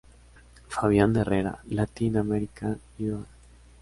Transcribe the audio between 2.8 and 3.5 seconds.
Idol.